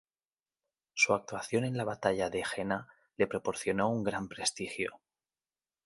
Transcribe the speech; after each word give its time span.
Su 0.95 1.13
actuación 1.13 1.63
en 1.63 1.77
la 1.77 1.83
batalla 1.83 2.31
de 2.31 2.43
Jena 2.43 2.87
le 3.17 3.27
proporcionó 3.27 3.91
un 3.91 4.03
gran 4.03 4.27
prestigio. 4.29 4.99